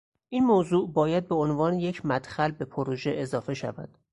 [0.29, 3.97] این موضوع باید به عنوان یک مدخل به پروژه اضافه شود